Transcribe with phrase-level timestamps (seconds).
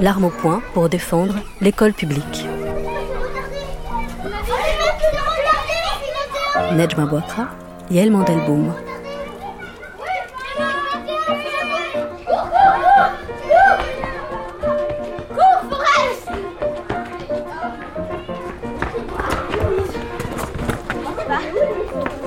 [0.00, 2.46] L'arme au poing pour défendre l'école publique.
[6.72, 7.48] Nejma Bouakra,
[7.90, 8.72] Yael Mandelboum.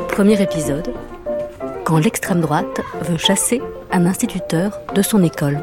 [0.10, 0.94] Premier épisode.
[1.84, 3.62] Quand l'extrême droite veut chasser
[3.92, 5.62] un instituteur de son école.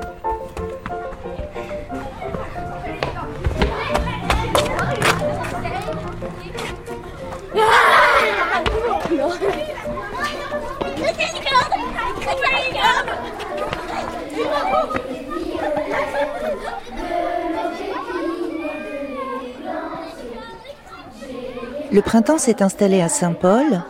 [22.13, 23.81] Printemps s'est installé à Saint-Paul,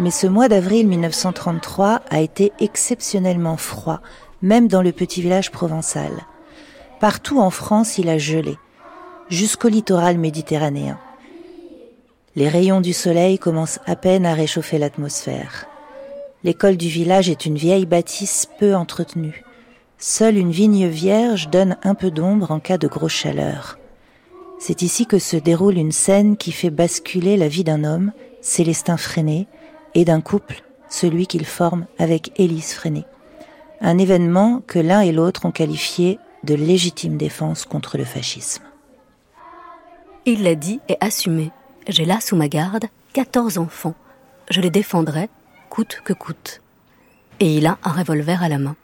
[0.00, 4.00] mais ce mois d'avril 1933 a été exceptionnellement froid,
[4.42, 6.10] même dans le petit village provençal.
[6.98, 8.58] Partout en France, il a gelé,
[9.28, 10.98] jusqu'au littoral méditerranéen.
[12.34, 15.66] Les rayons du soleil commencent à peine à réchauffer l'atmosphère.
[16.42, 19.44] L'école du village est une vieille bâtisse peu entretenue.
[19.96, 23.79] Seule une vigne vierge donne un peu d'ombre en cas de grosse chaleur.
[24.60, 28.12] C'est ici que se déroule une scène qui fait basculer la vie d'un homme,
[28.42, 29.46] Célestin Freinet,
[29.94, 33.06] et d'un couple, celui qu'il forme avec Élise Freinet.
[33.80, 38.62] Un événement que l'un et l'autre ont qualifié de légitime défense contre le fascisme.
[40.26, 41.50] Il l'a dit et assumé.
[41.88, 42.84] J'ai là sous ma garde
[43.14, 43.94] 14 enfants.
[44.50, 45.30] Je les défendrai,
[45.70, 46.60] coûte que coûte.
[47.40, 48.76] Et il a un revolver à la main.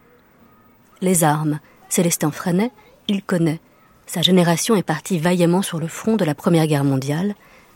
[1.02, 1.60] Les armes,
[1.90, 2.70] Célestin Freinet,
[3.08, 3.60] il connaît.
[4.06, 7.34] Sa génération est partie vaillamment sur le front de la Première Guerre mondiale.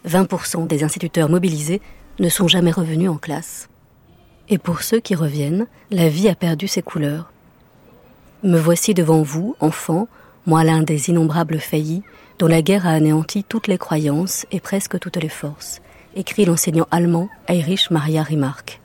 [0.08, 1.82] 20% des instituteurs mobilisés
[2.20, 3.68] ne sont jamais revenus en classe.
[4.48, 7.32] Et pour ceux qui reviennent, la vie a perdu ses couleurs.
[8.42, 10.08] Me voici devant vous, enfants,
[10.46, 12.02] moi l'un des innombrables faillis,
[12.38, 15.82] dont la guerre a anéanti toutes les croyances et presque toutes les forces,
[16.14, 18.80] écrit l'enseignant allemand Heinrich Maria Remarque.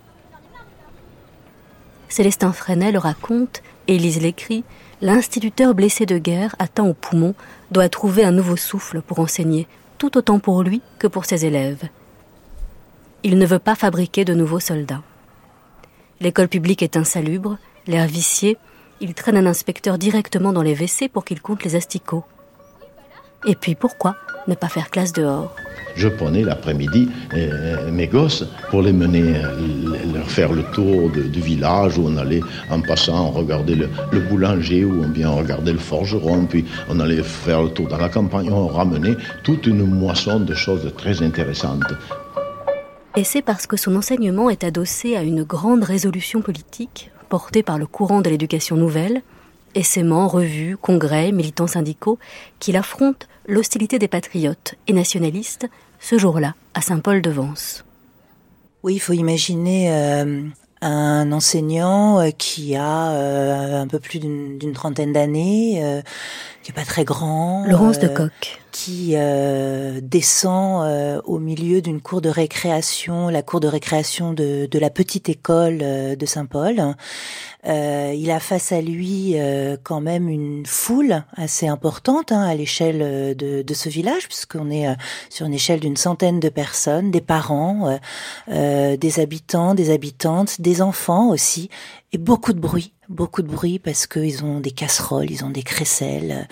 [2.09, 4.63] Célestin Freinet le raconte, Élise l'écrit,
[5.01, 7.35] l'instituteur blessé de guerre, atteint au poumon,
[7.71, 9.67] doit trouver un nouveau souffle pour enseigner,
[9.97, 11.83] tout autant pour lui que pour ses élèves.
[13.23, 15.01] Il ne veut pas fabriquer de nouveaux soldats.
[16.21, 17.57] L'école publique est insalubre,
[17.87, 18.57] l'air vicié,
[19.01, 22.23] il traîne un inspecteur directement dans les WC pour qu'il compte les asticots.
[23.47, 24.15] Et puis pourquoi
[24.47, 25.55] ne pas faire classe dehors?
[25.95, 31.39] Je prenais l'après-midi euh, mes gosses pour les mener, euh, leur faire le tour du
[31.39, 36.45] village où on allait en passant regarder le, le, boulanger ou bien regarder le forgeron,
[36.47, 40.53] puis on allait faire le tour dans la campagne, on ramenait toute une moisson de
[40.53, 41.93] choses très intéressantes.
[43.15, 47.77] Et c'est parce que son enseignement est adossé à une grande résolution politique portée par
[47.77, 49.21] le courant de l'éducation nouvelle,
[49.75, 52.17] essaiements, revues, congrès, militants syndicaux,
[52.59, 55.67] qu'il affronte l'hostilité des patriotes et nationalistes
[55.99, 57.85] ce jour-là à Saint-Paul-de-Vence.
[58.83, 60.43] Oui, il faut imaginer euh,
[60.81, 66.01] un enseignant euh, qui a euh, un peu plus d'une trentaine d'années, euh,
[66.63, 67.65] qui est pas très grand.
[67.67, 68.59] Laurence de Coq.
[68.75, 74.79] Qui euh, descend au milieu d'une cour de récréation, la cour de récréation de, de
[74.79, 76.93] la petite école de Saint-Paul.
[77.63, 79.37] il a face à lui
[79.83, 84.93] quand même une foule assez importante hein, à l'échelle de, de, ce village, puisqu'on est
[85.29, 87.97] sur une échelle d'une centaine de personnes, des parents,
[88.49, 91.69] des habitants, des habitantes, des enfants aussi,
[92.11, 95.63] et beaucoup de bruit, beaucoup de bruit parce qu'ils ont des casseroles, ils ont des
[95.63, 96.47] crécelles,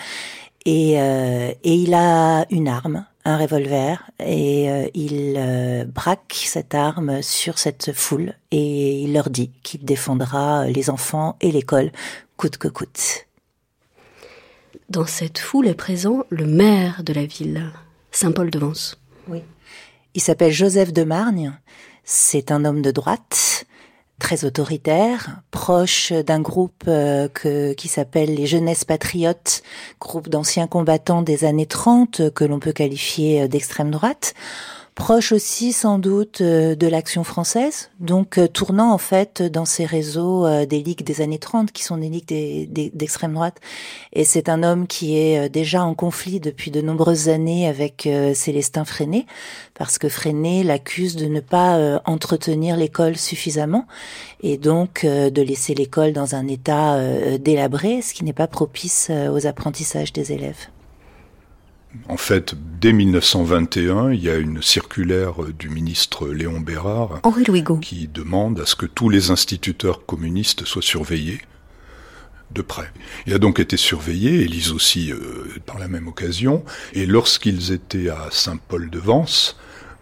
[0.64, 6.74] et, euh, et il a une arme, un revolver, et euh, il euh, braque cette
[6.74, 11.92] arme sur cette foule, et il leur dit qu'il défendra les enfants et l'école,
[12.36, 13.26] coûte que coûte.
[14.88, 17.70] Dans cette foule est présent le maire de la ville,
[18.10, 18.98] Saint-Paul de Vence.
[19.28, 19.42] Oui.
[20.14, 21.58] Il s'appelle Joseph de Margne.
[22.04, 23.66] C'est un homme de droite,
[24.18, 27.28] très autoritaire, proche d'un groupe euh,
[27.74, 29.62] qui s'appelle les Jeunesses Patriotes,
[30.00, 34.34] groupe d'anciens combattants des années 30 que l'on peut qualifier euh, d'extrême droite
[34.94, 39.84] proche aussi sans doute euh, de l'action française, donc euh, tournant en fait dans ces
[39.84, 43.60] réseaux euh, des ligues des années 30 qui sont des ligues d'extrême droite.
[44.12, 48.84] Et c'est un homme qui est déjà en conflit depuis de nombreuses années avec Célestin
[48.84, 49.26] Freinet,
[49.74, 53.86] parce que Freinet l'accuse de ne pas entretenir l'école suffisamment
[54.42, 56.98] et donc de laisser l'école dans un état
[57.38, 60.68] délabré, ce qui n'est pas propice aux apprentissages des élèves.
[62.08, 67.20] En fait, dès 1921, il y a une circulaire du ministre Léon Bérard
[67.80, 71.40] qui demande à ce que tous les instituteurs communistes soient surveillés
[72.50, 72.90] de près.
[73.26, 78.08] Il a donc été surveillé, Élise aussi euh, par la même occasion, et lorsqu'ils étaient
[78.08, 79.56] à Saint-Paul-de-Vence,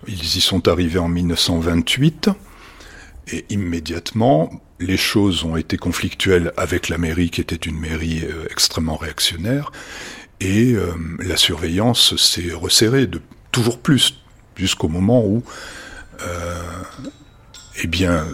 [0.09, 2.31] ils y sont arrivés en 1928,
[3.29, 4.51] et immédiatement,
[4.81, 9.71] les choses ont été conflictuelles avec la mairie qui était une mairie euh, extrêmement réactionnaire,
[10.43, 13.23] et euh, la surveillance s'est resserrée de
[13.53, 14.15] toujours plus
[14.57, 15.45] jusqu'au moment où
[16.23, 16.63] euh,
[17.83, 18.27] eh bien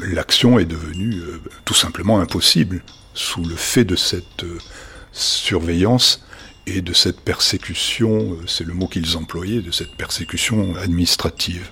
[0.00, 2.82] l'action est devenue euh, tout simplement impossible
[3.14, 4.44] sous le fait de cette
[5.12, 6.24] surveillance
[6.66, 11.70] et de cette persécution, c'est le mot qu'ils employaient, de cette persécution administrative.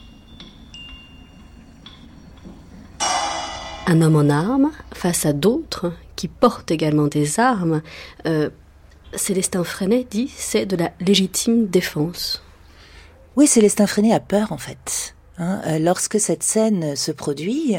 [3.86, 7.82] Un homme en armes face à d'autres qui portent également des armes
[9.14, 12.42] Célestin Freinet dit c'est de la légitime défense.
[13.36, 15.14] Oui, Célestin Freinet a peur en fait.
[15.38, 15.62] Hein.
[15.66, 17.76] Euh, lorsque cette scène se produit,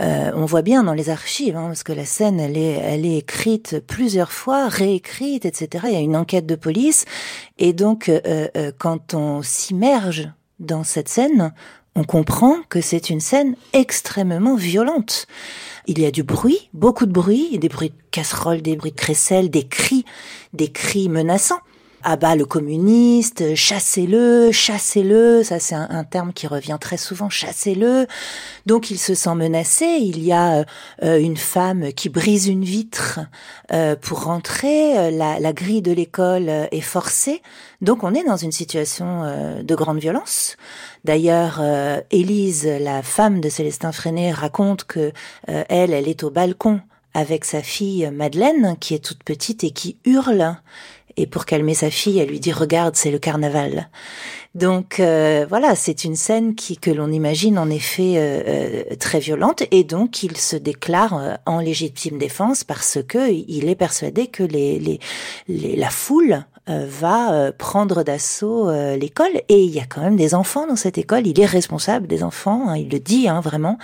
[0.00, 3.04] euh, on voit bien dans les archives, hein, parce que la scène, elle est, elle
[3.04, 5.84] est écrite plusieurs fois, réécrite, etc.
[5.88, 7.04] Il y a une enquête de police,
[7.58, 10.30] et donc euh, quand on s'immerge
[10.60, 11.52] dans cette scène,
[11.94, 15.26] on comprend que c'est une scène extrêmement violente.
[15.86, 18.96] Il y a du bruit, beaucoup de bruit, des bruits de casseroles, des bruits de
[18.96, 20.04] crécelles, des cris,
[20.52, 21.60] des cris menaçants.
[22.04, 28.08] Ah bah le communiste, chassez-le, chassez-le, ça c'est un, terme qui revient très souvent, chassez-le.
[28.66, 30.64] Donc il se sent menacé, il y a
[31.04, 33.20] euh, une femme qui brise une vitre
[33.72, 37.40] euh, pour rentrer, la, grille de l'école est forcée,
[37.82, 40.56] donc on est dans une situation euh, de grande violence.
[41.04, 41.60] D'ailleurs,
[42.10, 45.12] Élise, la femme de Célestin Freinet, raconte que
[45.46, 46.80] elle, elle est au balcon
[47.14, 50.56] avec sa fille Madeleine, qui est toute petite et qui hurle
[51.16, 53.88] et pour calmer sa fille, elle lui dit regarde, c'est le carnaval.
[54.54, 59.62] Donc euh, voilà, c'est une scène que l'on imagine en effet euh, euh, très violente
[59.70, 64.42] et donc il se déclare en légitime défense parce que il est persuadé que
[65.48, 70.76] la foule va prendre d'assaut l'école et il y a quand même des enfants dans
[70.76, 71.26] cette école.
[71.26, 73.78] Il est responsable des enfants, hein, il le dit hein, vraiment.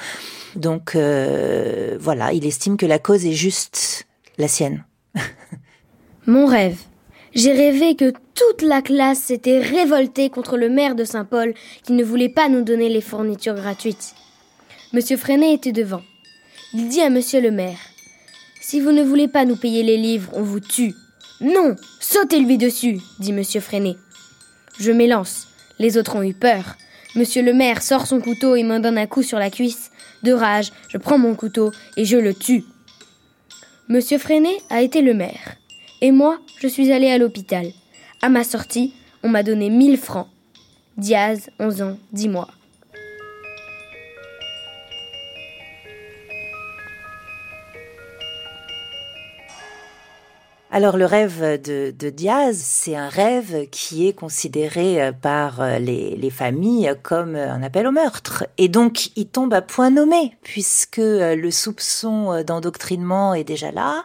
[0.54, 4.84] Donc voilà, il estime que la cause est juste la sienne.
[6.26, 6.78] Mon rêve
[7.34, 12.04] j'ai rêvé que toute la classe s'était révoltée contre le maire de Saint-Paul qui ne
[12.04, 14.14] voulait pas nous donner les fournitures gratuites.
[14.92, 16.02] Monsieur Freinet était devant.
[16.72, 17.78] Il dit à monsieur le maire
[18.60, 20.94] Si vous ne voulez pas nous payer les livres, on vous tue.
[21.40, 23.96] Non, sautez-lui dessus, dit monsieur Freinet.
[24.78, 25.48] Je m'élance.
[25.78, 26.76] Les autres ont eu peur.
[27.14, 29.90] Monsieur le maire sort son couteau et me donne un coup sur la cuisse.
[30.22, 32.64] De rage, je prends mon couteau et je le tue.
[33.88, 35.56] Monsieur Freinet a été le maire.
[36.00, 37.72] Et moi, je suis allée à l'hôpital.
[38.22, 38.92] À ma sortie,
[39.24, 40.28] on m'a donné 1000 francs.
[40.96, 42.48] Diaz, 11 ans, 10 mois.
[50.70, 56.14] Alors le rêve de, Diaz, c'est un rêve qui est considéré euh, par euh, les,
[56.14, 58.46] les, familles comme un appel au meurtre.
[58.58, 64.04] Et donc il tombe à point nommé, puisque euh, le soupçon d'endoctrinement est déjà là.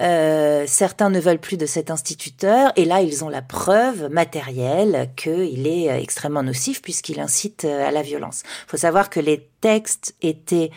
[0.00, 5.10] Euh, certains ne veulent plus de cet instituteur et là ils ont la preuve matérielle
[5.16, 8.42] qu'il est euh, extrêmement nocif puisqu'il incite euh, à la violence.
[8.66, 10.70] Il faut savoir que les textes étaient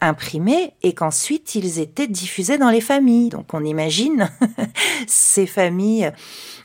[0.00, 3.28] imprimés et qu'ensuite ils étaient diffusés dans les familles.
[3.28, 4.30] Donc on imagine
[5.06, 6.10] ces familles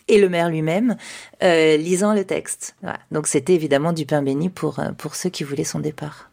[0.07, 0.95] et le maire lui-même
[1.41, 2.77] lisant le texte.
[3.11, 6.31] Donc c'était évidemment du pain béni pour, pour ceux qui voulaient son départ.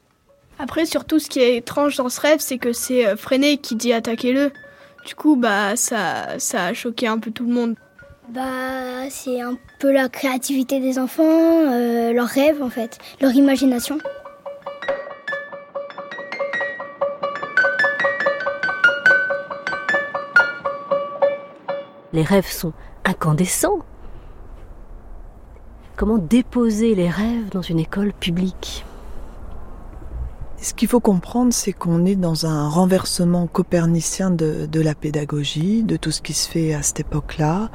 [0.60, 3.92] Après, surtout, ce qui est étrange dans ce rêve, c'est que c'est Freinet qui dit
[3.92, 4.52] attaquez-le.
[5.04, 7.74] Du coup, bah, ça, ça a choqué un peu tout le monde.
[8.30, 13.98] Bah, c'est un peu la créativité des enfants, euh, leurs rêves en fait, leur imagination.
[22.14, 22.72] Les rêves sont
[23.04, 23.80] incandescents.
[25.96, 28.84] comment déposer les rêves dans une école publique?
[30.64, 35.82] Ce qu'il faut comprendre, c'est qu'on est dans un renversement copernicien de, de, la pédagogie,
[35.82, 37.68] de tout ce qui se fait à cette époque-là.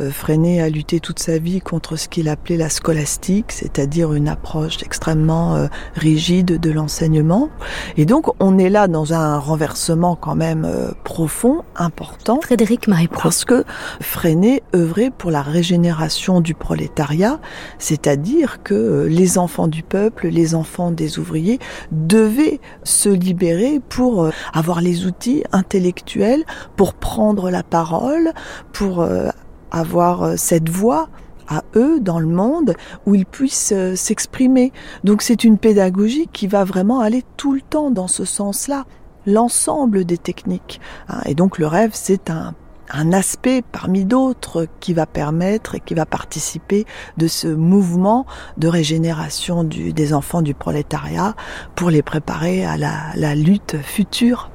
[0.00, 4.28] Euh, Freinet a lutté toute sa vie contre ce qu'il appelait la scolastique, c'est-à-dire une
[4.28, 7.48] approche extrêmement euh, rigide de l'enseignement.
[7.96, 12.38] Et donc, on est là dans un renversement quand même euh, profond, important.
[12.42, 13.64] Frédéric Marie Parce que
[14.00, 17.40] Freinet œuvrait pour la régénération du prolétariat,
[17.80, 21.58] c'est-à-dire que euh, les enfants du peuple, les enfants des ouvriers
[21.90, 22.35] devaient
[22.82, 26.44] se libérer pour euh, avoir les outils intellectuels,
[26.76, 28.32] pour prendre la parole,
[28.72, 29.28] pour euh,
[29.70, 31.08] avoir euh, cette voix
[31.48, 32.74] à eux dans le monde
[33.06, 34.72] où ils puissent s'exprimer.
[35.04, 38.84] Donc c'est une pédagogie qui va vraiment aller tout le temps dans ce sens-là,
[39.26, 40.80] l'ensemble des techniques.
[41.08, 41.20] Hein.
[41.24, 42.54] Et donc le rêve, c'est un
[42.90, 48.26] un aspect parmi d'autres qui va permettre et qui va participer de ce mouvement
[48.56, 51.34] de régénération des enfants du prolétariat
[51.74, 54.50] pour les préparer à la lutte future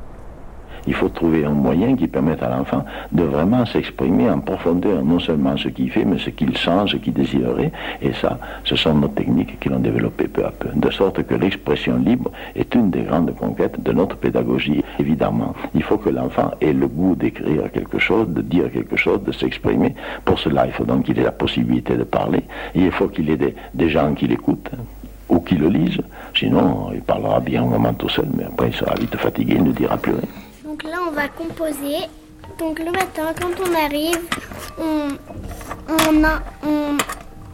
[0.87, 5.19] il faut trouver un moyen qui permette à l'enfant de vraiment s'exprimer en profondeur, non
[5.19, 7.71] seulement ce qu'il fait, mais ce qu'il sent, ce qu'il désirerait.
[8.01, 10.69] Et ça, ce sont nos techniques qui l'ont développé peu à peu.
[10.73, 14.83] De sorte que l'expression libre est une des grandes conquêtes de notre pédagogie.
[14.99, 19.21] Évidemment, il faut que l'enfant ait le goût d'écrire quelque chose, de dire quelque chose,
[19.23, 19.95] de s'exprimer.
[20.25, 22.43] Pour cela, il faut donc qu'il ait la possibilité de parler.
[22.75, 24.71] Il faut qu'il ait des, des gens qui l'écoutent
[25.29, 26.01] ou qui le lisent.
[26.35, 29.63] Sinon, il parlera bien un moment tout seul, mais après, il sera vite fatigué, il
[29.63, 30.50] ne dira plus rien.
[30.91, 31.99] Là, on va composer.
[32.59, 34.19] Donc le matin, quand on arrive,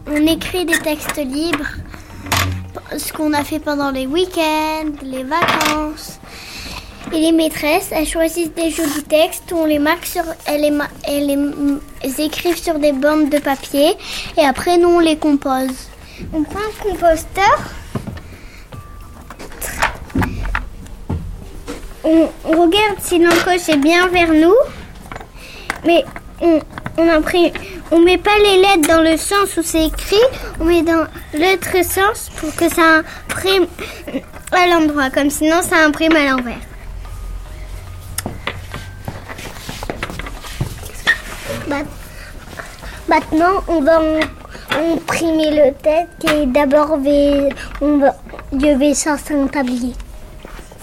[0.08, 1.70] on écrit des textes libres,
[2.98, 6.20] ce qu'on a fait pendant les week-ends, les vacances.
[7.13, 11.79] Et les maîtresses, elles choisissent des jolis textes, on les marque sur, elles les, elles
[12.03, 13.94] les écrivent sur des bandes de papier
[14.36, 15.89] et après nous on les compose.
[16.34, 17.60] On prend un composteur
[22.08, 24.56] on, regarde si l'encoche est bien vers nous,
[25.86, 26.04] mais
[26.42, 26.60] on,
[26.98, 27.52] on imprime,
[27.92, 30.16] on met pas les lettres dans le sens où c'est écrit,
[30.60, 33.68] on met dans l'autre sens pour que ça imprime
[34.52, 36.60] à l'endroit, comme sinon ça imprime à l'envers.
[43.08, 44.02] Maintenant, on va
[44.72, 46.98] imprimer le texte et d'abord
[47.82, 48.16] on va,
[48.54, 49.94] je vais sortir tablier.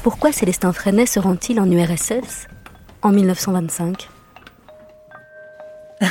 [0.04, 2.46] Pourquoi Célestin Freinet se rend-il en URSS
[3.00, 4.10] en 1925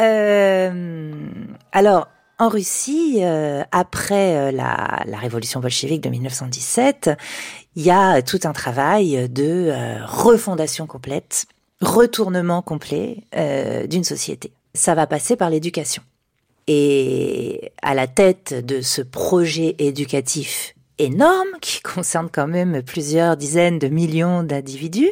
[0.00, 1.30] euh,
[1.72, 7.12] Alors, en Russie, euh, après euh, la, révolution bolchevique de 1917,
[7.74, 9.72] il y a tout un travail de
[10.04, 11.46] refondation complète,
[11.80, 13.24] retournement complet
[13.88, 14.52] d'une société.
[14.74, 16.02] Ça va passer par l'éducation.
[16.66, 23.78] Et à la tête de ce projet éducatif énorme qui concerne quand même plusieurs dizaines
[23.78, 25.10] de millions d'individus,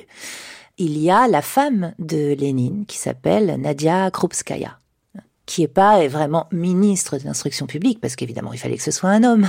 [0.79, 4.79] il y a la femme de Lénine qui s'appelle Nadia Krupskaya
[5.51, 9.11] qui est pas vraiment ministre de l'instruction publique, parce qu'évidemment il fallait que ce soit
[9.11, 9.49] un homme,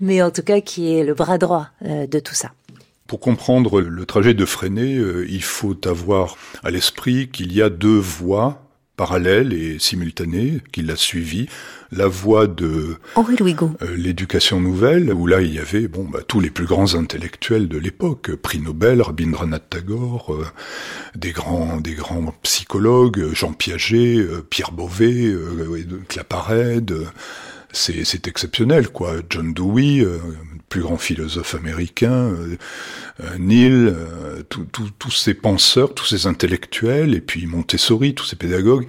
[0.00, 2.50] mais en tout cas qui est le bras droit euh, de tout ça.
[3.06, 7.70] Pour comprendre le trajet de Freinet, euh, il faut avoir à l'esprit qu'il y a
[7.70, 8.67] deux voies
[8.98, 11.48] parallèles et simultanées qui l'a suivi
[11.92, 16.50] la voie de euh, l'éducation nouvelle, où là il y avait bon bah, tous les
[16.50, 20.44] plus grands intellectuels de l'époque, prix Nobel, Rabindranath Tagore, euh,
[21.14, 26.94] des grands des grands psychologues, Jean Piaget, euh, Pierre Beauvais, euh, Claparède.
[27.72, 29.16] C'est exceptionnel, quoi.
[29.28, 30.06] John Dewey,
[30.68, 32.34] plus grand philosophe américain,
[33.38, 33.94] Neil,
[34.48, 38.86] tous ces penseurs, tous ces intellectuels, et puis Montessori, tous ces pédagogues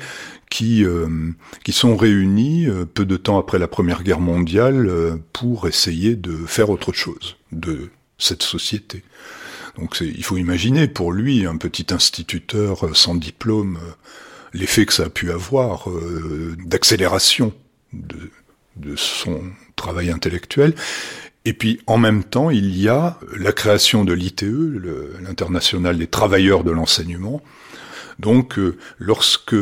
[0.49, 1.31] qui euh,
[1.63, 6.15] qui sont réunis euh, peu de temps après la Première Guerre mondiale euh, pour essayer
[6.15, 9.03] de faire autre chose de cette société.
[9.77, 13.79] Donc il faut imaginer pour lui un petit instituteur sans diplôme
[14.51, 15.87] l'effet que ça a pu avoir
[16.65, 17.53] d'accélération
[17.93, 18.29] de,
[18.75, 19.41] de son
[19.75, 20.75] travail intellectuel.
[21.45, 24.45] Et puis en même temps, il y a la création de l'ITE,
[25.21, 27.41] l'international des travailleurs de l'enseignement.
[28.19, 28.59] Donc
[28.97, 29.55] lorsque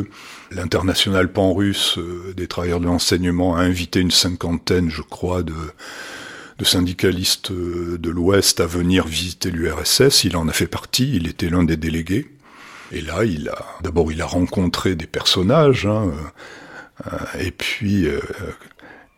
[0.51, 5.53] l'international pan-russe euh, des travailleurs de l'enseignement a invité une cinquantaine, je crois, de,
[6.63, 10.23] syndicalistes euh, de l'Ouest à venir visiter l'URSS.
[10.23, 12.31] Il en a fait partie, il était l'un des délégués.
[12.91, 16.11] Et là, il a d'abord il a rencontré des personnages, hein,
[17.05, 18.07] euh, et puis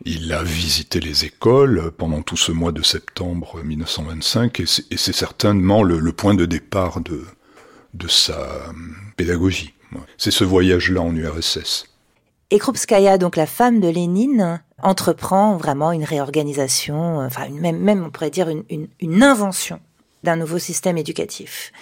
[0.04, 5.82] il a visité les écoles pendant tout ce mois de septembre 1925, et c'est certainement
[5.82, 7.24] le, point de départ de,
[7.94, 8.48] de sa
[9.16, 9.74] pédagogie.
[10.16, 11.86] C'est ce voyage-là en URSS.
[12.50, 18.30] Et Krupskaya, donc la femme de Lénine, entreprend vraiment une réorganisation, enfin même, on pourrait
[18.30, 19.80] dire une, une invention
[20.22, 21.72] d'un nouveau système éducatif.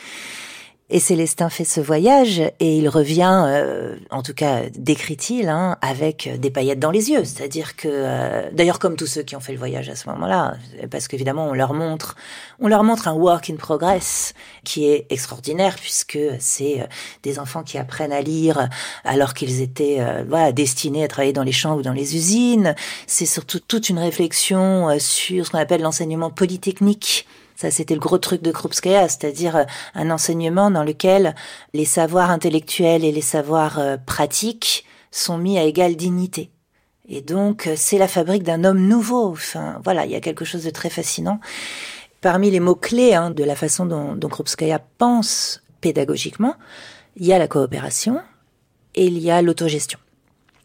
[0.91, 6.31] Et Célestin fait ce voyage et il revient, euh, en tout cas décrit-il, hein, avec
[6.41, 7.25] des paillettes dans les yeux.
[7.25, 10.55] C'est-à-dire que, euh, d'ailleurs comme tous ceux qui ont fait le voyage à ce moment-là,
[10.91, 12.17] parce qu'évidemment on leur montre,
[12.59, 14.33] on leur montre un work in progress
[14.65, 16.87] qui est extraordinaire puisque c'est euh,
[17.23, 18.71] des enfants qui apprennent à lire
[19.05, 22.75] alors qu'ils étaient voilà destinés à travailler dans les champs ou dans les usines.
[23.07, 27.27] C'est surtout toute une réflexion sur ce qu'on appelle l'enseignement polytechnique
[27.59, 29.65] ça, c'était le gros truc de Krupskaya, c'est-à-dire euh,
[29.97, 31.35] un enseignement dans lequel
[31.75, 36.53] les savoirs intellectuels et les savoirs euh, pratiques sont mis à égale dignité.
[37.09, 39.33] Et donc, euh, c'est la fabrique d'un homme nouveau.
[39.33, 41.41] Enfin, voilà, il y a quelque chose de très fascinant.
[42.21, 46.55] Parmi les mots-clés hein, de la façon dont, dont Krupskaya pense pédagogiquement,
[47.17, 48.21] il y a la coopération
[48.95, 49.99] et il y a l'autogestion.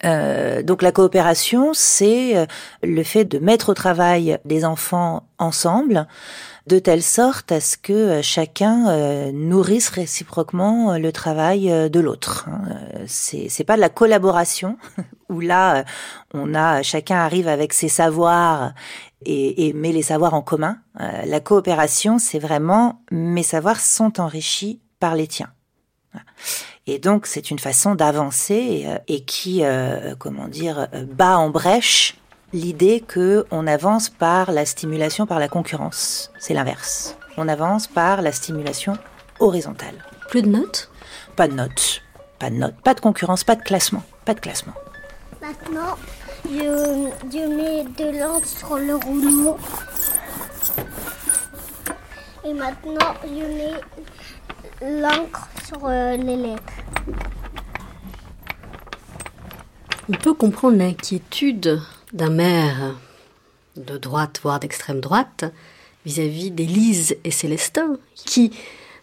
[0.06, 2.46] Euh, donc la coopération, c'est
[2.84, 6.08] le fait de mettre au travail des enfants ensemble
[6.68, 12.00] de telle sorte à ce que euh, chacun euh, nourrisse réciproquement euh, le travail de
[12.00, 12.48] l'autre.
[12.48, 12.62] Hein.
[13.06, 14.78] C'est c'est pas de la collaboration
[15.30, 15.84] où là
[16.34, 18.74] on a chacun arrive avec ses savoirs
[19.26, 20.78] et, et met les savoirs en commun.
[21.26, 25.52] La coopération, c'est vraiment mes savoirs sont enrichis par les tiens.
[26.86, 29.64] Et donc c'est une façon d'avancer et, qui,
[30.20, 32.16] comment dire, bat en brèche
[32.54, 36.32] l'idée que on avance par la stimulation par la concurrence.
[36.40, 37.18] C'est l'inverse.
[37.38, 38.94] On avance par la stimulation
[39.40, 39.96] horizontale.
[40.30, 40.90] Plus de notes?
[41.36, 42.04] Pas de notes.
[42.38, 42.76] Pas de notes.
[42.84, 44.04] Pas de concurrence, pas de classement.
[44.26, 44.74] Pas de classement.
[45.42, 45.98] Maintenant,
[46.46, 49.58] je, je mets de l'encre sur le rouleau.
[52.46, 56.74] Et maintenant, je mets l'encre sur euh, les lettres.
[60.10, 61.82] On peut comprendre l'inquiétude
[62.14, 62.96] d'un maire
[63.76, 65.46] de droite, voire d'extrême droite,
[66.06, 68.52] vis-à-vis d'Élise et Célestin, qui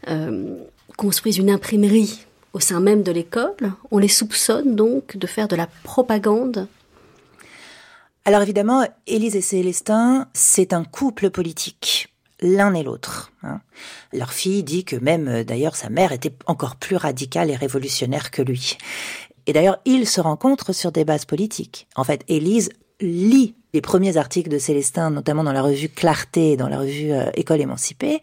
[0.09, 0.57] euh,
[0.96, 3.73] construisent une imprimerie au sein même de l'école.
[3.90, 6.68] On les soupçonne donc de faire de la propagande.
[8.25, 12.11] Alors évidemment, Élise et Célestin, c'est un couple politique
[12.42, 13.33] l'un et l'autre.
[13.42, 13.61] Hein.
[14.12, 18.31] Leur fille dit que même, euh, d'ailleurs, sa mère était encore plus radicale et révolutionnaire
[18.31, 18.79] que lui.
[19.46, 21.87] Et d'ailleurs, ils se rencontrent sur des bases politiques.
[21.96, 22.70] En fait, Élise
[23.01, 27.31] lit les premiers articles de Célestin, notamment dans la revue Clarté, dans la revue euh,
[27.35, 28.21] École émancipée,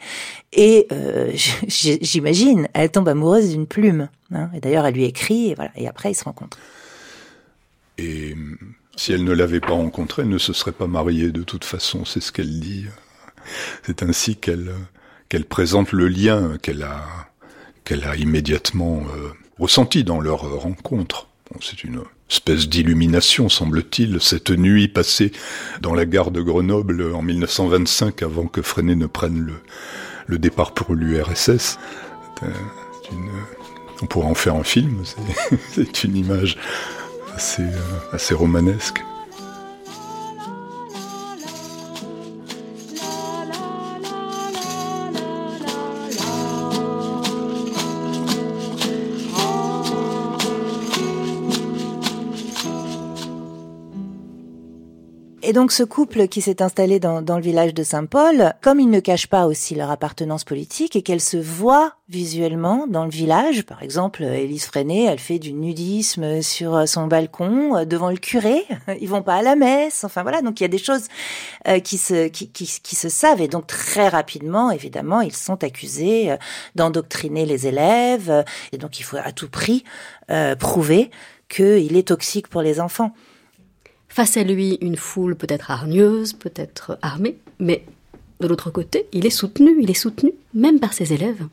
[0.54, 1.32] et euh,
[1.68, 4.10] j'imagine, elle tombe amoureuse d'une plume.
[4.34, 4.50] Hein.
[4.54, 5.72] et d'ailleurs, elle lui écrit, et voilà.
[5.78, 6.58] Et après, ils se rencontrent.
[7.98, 8.36] Et
[8.98, 12.04] si elle ne l'avait pas rencontré, elle ne se serait pas mariée de toute façon.
[12.04, 12.86] C'est ce qu'elle dit.
[13.84, 14.74] C'est ainsi qu'elle
[15.30, 17.06] qu'elle présente le lien qu'elle a
[17.84, 21.28] qu'elle a immédiatement euh, ressenti dans leur rencontre.
[21.52, 25.32] Bon, c'est une espèce d'illumination, semble-t-il, cette nuit passée
[25.82, 29.54] dans la gare de Grenoble en 1925 avant que Freinet ne prenne le,
[30.28, 31.80] le départ pour l'URSS.
[34.02, 35.04] On pourrait en faire un film,
[35.74, 36.58] c'est une image
[37.34, 39.04] assez, euh, assez romanesque.
[55.58, 59.26] Donc ce couple qui s'est installé dans, le village de Saint-Paul, comme ils ne cachent
[59.26, 64.22] pas aussi leur appartenance politique et qu'elle se voit visuellement dans le village, par exemple,
[64.22, 68.65] Élise Freinet, elle fait du nudisme sur son balcon euh, devant le curé,
[69.02, 71.08] ils vont pas à la messe, enfin voilà, donc il y a des choses
[71.67, 76.30] euh, qui se qui, qui, se savent et donc très rapidement, évidemment, ils sont accusés
[76.30, 76.38] euh,
[76.76, 79.84] d'endoctriner les élèves et donc il faut à tout prix
[80.60, 81.10] prouver
[81.50, 83.12] qu'il est toxique pour les enfants.
[84.10, 87.86] Face à lui, une foule peut-être hargneuse, peut-être armée, mais
[88.39, 91.46] de l'autre côté, il est soutenu, il est soutenu même par ses élèves.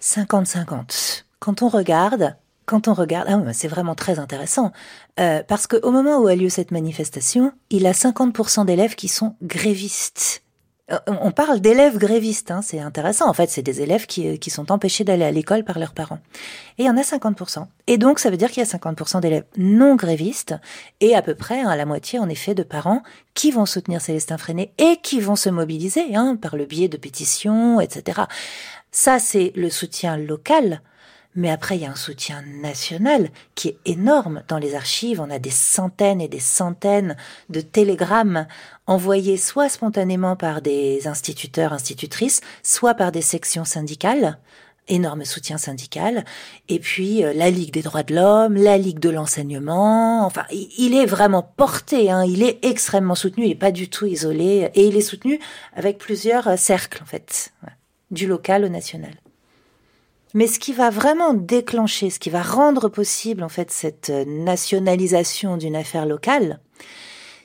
[0.00, 1.24] 50-50.
[1.38, 4.72] Quand on regarde, quand on regarde, ah, c'est vraiment très intéressant,
[5.20, 9.34] euh, parce qu'au moment où a lieu cette manifestation, il a 50% d'élèves qui sont
[9.42, 10.42] grévistes.
[10.92, 13.28] Euh, on parle d'élèves grévistes, hein, c'est intéressant.
[13.28, 15.94] En fait, c'est des élèves qui, euh, qui sont empêchés d'aller à l'école par leurs
[15.94, 16.18] parents.
[16.78, 17.66] Et il y en a 50%.
[17.86, 20.54] Et donc, ça veut dire qu'il y a 50% d'élèves non grévistes
[21.00, 23.02] et à peu près hein, la moitié, en effet, de parents
[23.34, 26.96] qui vont soutenir Célestin Freinet et qui vont se mobiliser hein, par le biais de
[26.96, 28.22] pétitions, etc.
[28.90, 30.82] Ça, c'est le soutien local
[31.34, 34.42] mais après, il y a un soutien national qui est énorme.
[34.48, 37.16] Dans les archives, on a des centaines et des centaines
[37.48, 38.46] de télégrammes
[38.86, 44.38] envoyés soit spontanément par des instituteurs, institutrices, soit par des sections syndicales.
[44.88, 46.24] énorme soutien syndical,
[46.68, 50.94] et puis euh, la Ligue des droits de l'homme, la Ligue de l'enseignement, enfin, il
[50.94, 54.84] est vraiment porté, hein, il est extrêmement soutenu, il n'est pas du tout isolé, et
[54.86, 55.38] il est soutenu
[55.74, 57.52] avec plusieurs euh, cercles, en fait,
[58.10, 59.12] du local au national.
[60.34, 64.24] Mais ce qui va vraiment déclencher, ce qui va rendre possible, en fait, cette euh,
[64.26, 66.60] nationalisation d'une affaire locale,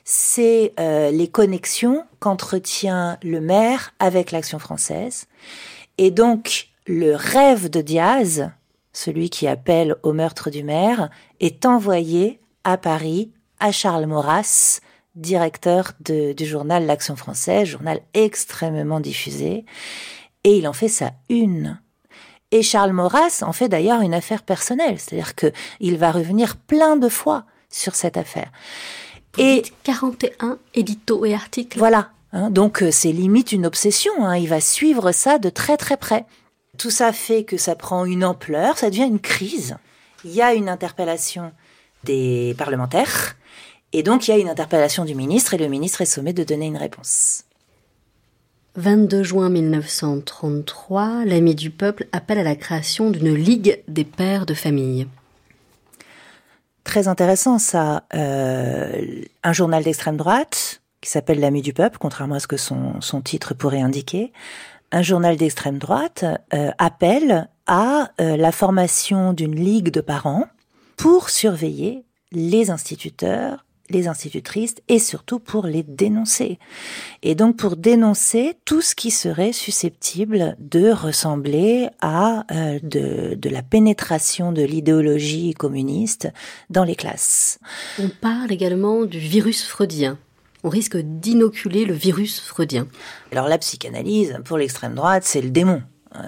[0.04, 5.26] c'est les connexions qu'entretient le maire avec l'action française.
[5.98, 8.50] Et donc, le rêve de Diaz,
[8.94, 14.80] celui qui appelle au meurtre du maire, est envoyé à Paris à Charles Maurras,
[15.14, 19.64] directeur du journal L'Action française, journal extrêmement diffusé,
[20.44, 21.80] et il en fait sa une.
[22.50, 26.96] Et Charles Maurras en fait d'ailleurs une affaire personnelle, c'est-à-dire que il va revenir plein
[26.96, 28.50] de fois sur cette affaire.
[29.36, 31.78] et 41 éditos et articles.
[31.78, 32.10] Voilà.
[32.32, 34.12] Hein, donc euh, c'est limite une obsession.
[34.24, 36.24] Hein, il va suivre ça de très très près.
[36.78, 39.76] Tout ça fait que ça prend une ampleur, ça devient une crise.
[40.24, 41.52] Il y a une interpellation
[42.04, 43.36] des parlementaires,
[43.92, 46.44] et donc il y a une interpellation du ministre, et le ministre est sommé de
[46.44, 47.44] donner une réponse.
[48.78, 54.54] 22 juin 1933, l'Ami du peuple appelle à la création d'une Ligue des pères de
[54.54, 55.08] famille.
[56.84, 58.04] Très intéressant ça.
[58.14, 63.00] Euh, un journal d'extrême droite qui s'appelle l'Ami du peuple, contrairement à ce que son,
[63.00, 64.32] son titre pourrait indiquer,
[64.92, 70.46] un journal d'extrême droite euh, appelle à euh, la formation d'une ligue de parents
[70.96, 76.58] pour surveiller les instituteurs, les institutrices et surtout pour les dénoncer.
[77.22, 83.48] Et donc pour dénoncer tout ce qui serait susceptible de ressembler à euh, de, de
[83.48, 86.28] la pénétration de l'idéologie communiste
[86.70, 87.58] dans les classes.
[87.98, 90.18] On parle également du virus freudien
[90.64, 92.88] on risque d'inoculer le virus freudien.
[93.30, 95.82] Alors la psychanalyse, pour l'extrême droite, c'est le démon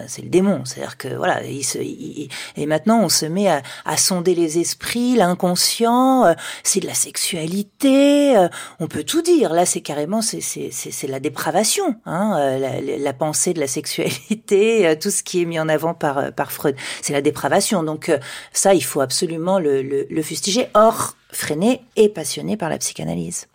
[0.07, 3.97] c'est le démon, c'est-à-dire que voilà, il se, et maintenant on se met à, à
[3.97, 9.53] sonder les esprits, l'inconscient, euh, c'est de la sexualité, euh, on peut tout dire.
[9.53, 15.11] Là, c'est carrément c'est c'est la dépravation, hein, la, la, pensée de la sexualité, tout
[15.11, 17.83] ce qui est mis en avant par par Freud, c'est la dépravation.
[17.83, 18.13] Donc
[18.53, 20.69] ça, il faut absolument le, le, le fustiger.
[20.75, 23.47] Or, Freinet est passionné par la psychanalyse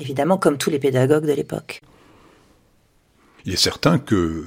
[0.00, 1.82] évidemment comme tous les pédagogues de l'époque.
[3.44, 4.44] Il est certain que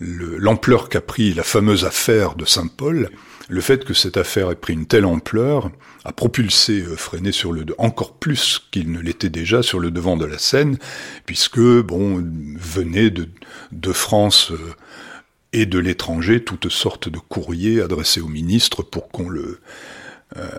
[0.00, 3.10] l'ampleur qu'a pris la fameuse affaire de Saint-Paul,
[3.48, 5.70] le fait que cette affaire ait pris une telle ampleur,
[6.04, 10.16] a propulsé euh, Freinet sur le encore plus qu'il ne l'était déjà sur le devant
[10.16, 10.78] de la scène,
[11.26, 12.24] puisque bon
[12.58, 13.28] venait de,
[13.72, 14.74] de France euh,
[15.52, 19.60] et de l'étranger toutes sortes de courriers adressés au ministre pour qu'on le
[20.36, 20.50] euh,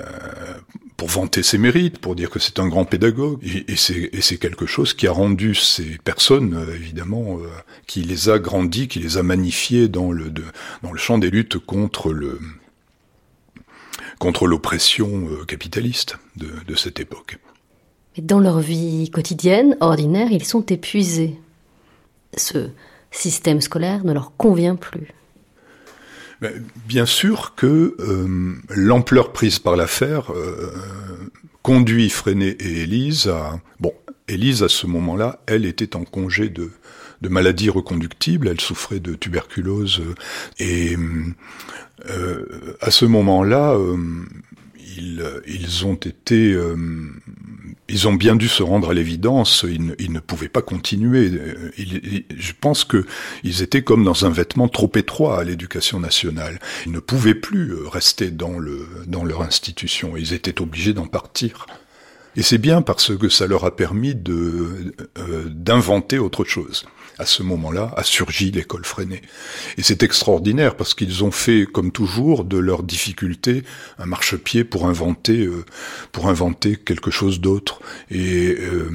[0.98, 3.40] pour vanter ses mérites, pour dire que c'est un grand pédagogue.
[3.44, 7.48] Et, c'est quelque chose qui a rendu ces personnes, euh, évidemment, euh,
[7.86, 10.34] qui les a grandis, qui les a magnifiées dans le,
[10.96, 12.12] champ des luttes contre
[14.42, 17.38] l'oppression capitaliste de, de cette époque.
[18.16, 21.36] Et dans leur vie quotidienne, ordinaire, ils sont épuisés.
[22.36, 22.70] Ce
[23.12, 25.14] système scolaire ne leur convient plus.
[26.88, 30.72] Bien sûr que euh, l'ampleur prise par l'affaire euh,
[31.64, 33.60] conduit Freinet et Élise à...
[33.80, 33.94] Bon,
[34.28, 36.70] Élise, à ce moment-là, elle était en congé de,
[37.22, 40.02] de maladie reconductible, elle souffrait de tuberculose,
[40.60, 40.98] et
[42.10, 43.78] euh, à ce moment-là,
[44.98, 46.58] ils, ils, ont été
[47.90, 51.32] ils ont bien dû se rendre à l'évidence, ils, ne pouvaient pas continuer.
[51.78, 53.06] je pense que
[53.44, 56.60] ils étaient comme dans un vêtement trop étroit à l'éducation nationale.
[56.86, 60.18] Ils ne pouvaient plus euh, rester dans le dans leur institution.
[60.18, 61.66] Ils étaient obligés d'en partir.
[62.38, 66.86] Et c'est bien parce que ça leur a permis de euh, d'inventer autre chose
[67.20, 69.22] à ce moment-là, a surgi l'école freinée.
[69.78, 73.64] Et c'est extraordinaire parce qu'ils ont fait, comme toujours, de leurs difficultés
[73.98, 75.66] un marchepied pour inventer, euh,
[76.12, 77.82] pour inventer quelque chose d'autre.
[78.12, 78.92] Et euh,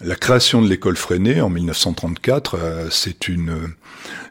[0.00, 3.74] la création de l'école freinée en 1934, euh, c'est une,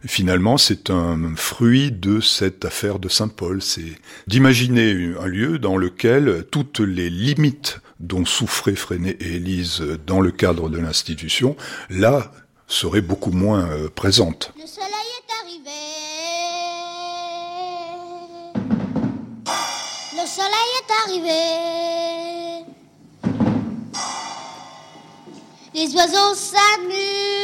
[0.05, 3.61] finalement, c'est un fruit de cette affaire de Saint-Paul.
[3.61, 10.21] C'est d'imaginer un lieu dans lequel toutes les limites dont souffraient Freinet et Élise dans
[10.21, 11.55] le cadre de l'institution,
[11.89, 12.31] là,
[12.67, 14.53] serait beaucoup moins euh, présente.
[14.55, 15.71] Le soleil est arrivé.
[20.13, 21.41] Le soleil est arrivé.
[25.73, 27.39] Les oiseaux s'amusent.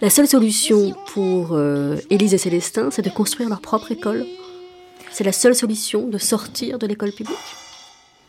[0.00, 4.24] La seule solution pour euh, Élise et Célestin, c'est de construire leur propre école.
[5.12, 7.36] C'est la seule solution de sortir de l'école publique.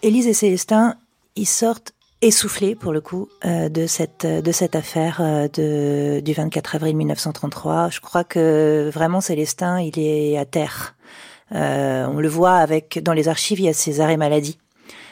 [0.02, 0.96] Élise et Célestin,
[1.36, 6.76] ils sortent essoufflé pour le coup euh, de cette de cette affaire euh, du 24
[6.76, 7.90] avril 1933.
[7.90, 10.96] Je crois que vraiment Célestin, il est à terre.
[11.54, 14.58] Euh, on le voit avec dans les archives, il y a ses arrêts maladie.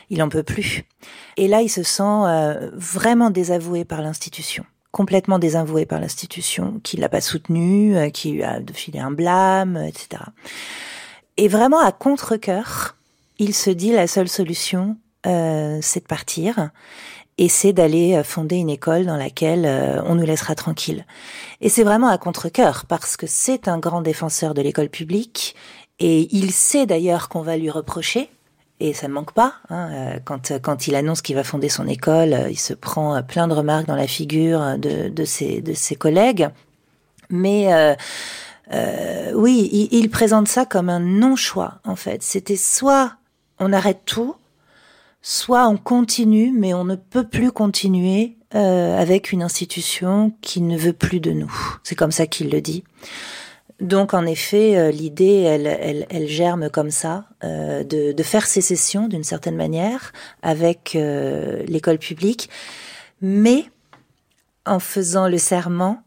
[0.10, 0.86] Il en peut plus.
[1.38, 6.98] Et là, il se sent euh, vraiment désavoué par l'institution complètement désavoué par l'institution, qui
[6.98, 10.24] l'a pas soutenu, euh, qui lui a filé un blâme, etc.
[11.42, 12.98] Et vraiment à contre-cœur,
[13.38, 16.72] il se dit la seule solution, euh, c'est de partir
[17.38, 21.06] et c'est d'aller euh, fonder une école dans laquelle euh, on nous laissera tranquille.
[21.62, 25.56] Et c'est vraiment à contre-cœur parce que c'est un grand défenseur de l'école publique
[26.00, 28.30] et il sait d'ailleurs qu'on va lui reprocher.
[28.82, 29.54] Et ça ne manque pas.
[29.70, 33.54] Hein, quand, quand il annonce qu'il va fonder son école, il se prend plein de
[33.54, 36.50] remarques dans la figure de, de, ses, de ses collègues.
[37.30, 37.96] Mais
[38.74, 42.22] euh, oui, il, il, présente ça comme un non-choix, en fait.
[42.24, 43.16] C'était soit
[43.60, 44.36] on arrête tout,
[45.22, 50.78] soit on continue, mais on ne peut plus continuer euh, avec une institution qui ne
[50.78, 51.52] veut plus de nous.
[51.84, 52.84] C'est comme ça qu'il le dit.
[53.80, 58.46] Donc en effet, euh, l'idée, elle, elle, elle, germe comme ça, euh, de, de, faire
[58.46, 62.50] sécession d'une certaine manière avec euh, l'école publique,
[63.22, 63.66] mais
[64.66, 66.02] en faisant le serment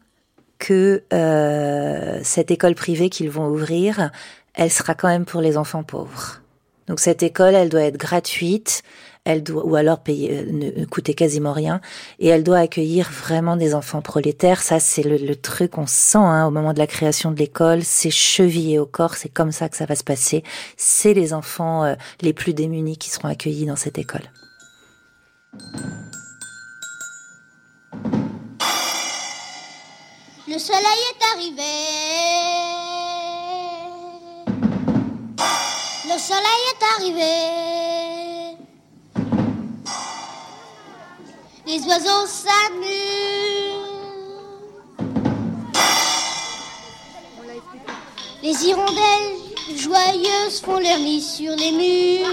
[0.62, 4.12] que euh, cette école privée qu'ils vont ouvrir,
[4.54, 6.40] elle sera quand même pour les enfants pauvres.
[6.86, 8.84] Donc cette école, elle doit être gratuite,
[9.24, 11.80] elle doit ou alors payer euh, ne coûter quasiment rien
[12.20, 14.62] et elle doit accueillir vraiment des enfants prolétaires.
[14.62, 18.10] Ça c'est le, truc qu'on sent hein, au moment de la création de l'école, c'est
[18.10, 20.44] chevillé au corps, c'est comme ça que ça va se passer.
[20.76, 24.30] C'est les enfants euh, les plus démunis qui seront accueillis dans cette école.
[30.52, 31.72] Le soleil est arrivé.
[36.04, 37.34] Le soleil est arrivé.
[41.66, 42.92] Les oiseaux s'amusent.
[48.42, 49.38] Les hirondelles
[49.74, 52.28] joyeuses font leur lit sur les murs.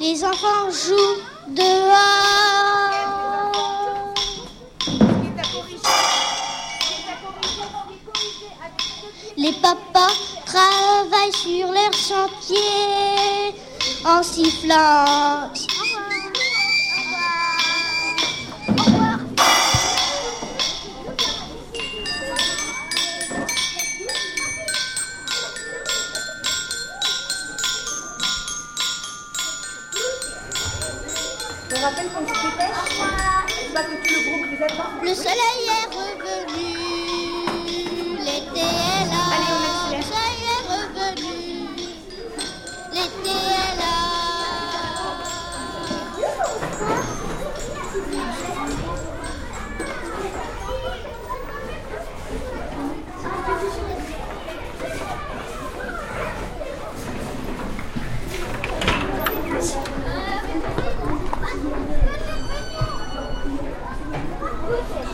[0.00, 2.30] Les enfants jouent dehors.
[9.36, 10.14] Les papas
[10.46, 13.54] travaillent sur leur chantier
[14.04, 15.50] en sifflant.
[35.02, 36.09] Le soleil est revenu,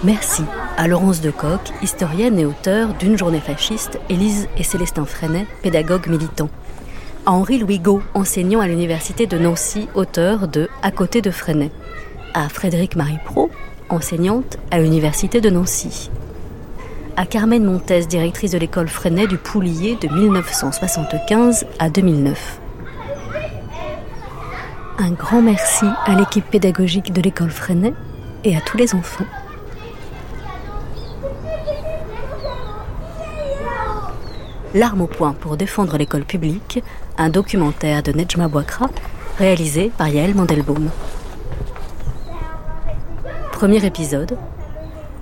[0.05, 0.43] Merci
[0.77, 6.09] à Laurence de Coq, historienne et auteure d'une journée fasciste, Élise et Célestin Freinet, pédagogues
[6.09, 6.51] militants.
[7.25, 11.71] À Henri-Louis Gau, enseignant à l'université de Nancy, auteur de À côté de Freinet.
[12.35, 13.51] À Frédéric Marie Pro,
[13.89, 16.11] enseignante à l'université de Nancy.
[17.17, 22.61] À Carmen Montes, directrice de l'école Freinet du Poulier de 1975 à 2009.
[24.99, 27.95] Un grand merci à l'équipe pédagogique de l'école Freinet
[28.45, 29.25] et à tous les enfants.
[34.77, 36.85] L'arme au point pour défendre l'école publique,
[37.17, 38.91] un documentaire de Nejma Bouakra,
[39.39, 40.91] réalisé par Yael Mandelbaum.
[43.53, 44.37] Premier épisode,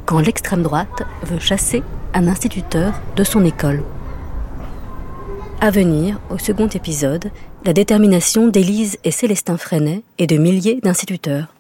[0.06, 3.84] quand l'extrême droite veut chasser un instituteur de son école.
[5.60, 7.30] À venir, au second épisode,
[7.64, 11.53] la détermination d'Élise et Célestin Freinet et de milliers d'instituteurs.